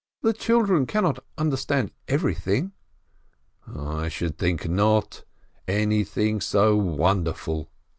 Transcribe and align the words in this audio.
"The 0.23 0.33
children 0.33 0.87
cannot 0.87 1.23
understand 1.37 1.91
everything." 2.07 2.71
"I 3.71 4.09
should 4.09 4.35
think 4.35 4.67
not, 4.67 5.23
anything 5.67 6.41
so 6.41 6.75
wonderful 6.75 7.69